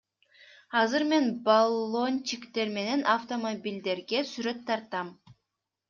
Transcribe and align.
Азыр 0.79 1.03
мен 1.11 1.25
баллончиктер 1.45 2.67
менен 2.77 3.01
автомобилдерге 3.15 4.19
сүрөт 4.31 4.59
тартам. 4.67 5.07